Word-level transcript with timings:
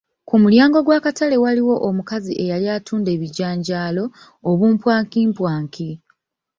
Ku 0.27 0.35
mulyango 0.41 0.77
gw'akatale 0.85 1.35
waaliwo 1.43 1.75
omukazi 1.87 2.31
eyali 2.43 2.67
atuunda 2.75 3.09
abijanjaalo, 3.15 4.03
obumpwankimpwaki. 4.49 5.89